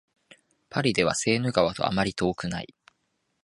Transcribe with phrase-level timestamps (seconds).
[0.71, 2.73] パリではセーヌ川とあまり遠くない